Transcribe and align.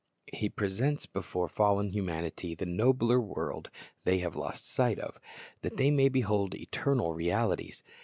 "* 0.21 0.23
He 0.33 0.49
presents 0.49 1.05
before 1.05 1.47
fallen 1.47 1.89
humanity 1.89 2.55
the 2.55 2.65
nobler 2.65 3.19
world 3.21 3.69
they 4.03 4.17
have 4.17 4.35
lost 4.35 4.65
sight 4.65 4.97
of, 4.97 5.19
that 5.61 5.77
they 5.77 5.91
may 5.91 6.09
behold 6.09 6.55
eternal 6.55 7.13
realities. 7.13 7.83